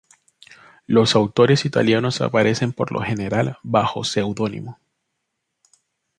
Los 0.87 1.13
autores 1.15 1.63
italianos 1.63 2.21
aparecen 2.21 2.73
por 2.73 2.91
lo 2.91 3.01
general 3.03 3.59
bajo 3.61 4.03
seudónimo. 4.03 4.79